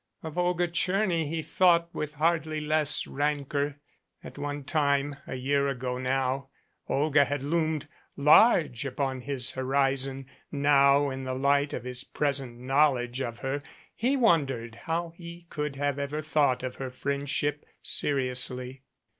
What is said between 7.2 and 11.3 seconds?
had loomed large upon his horizon. Now in